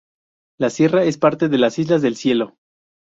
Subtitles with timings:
[0.59, 2.57] La sierra es parte de las islas del Cielo.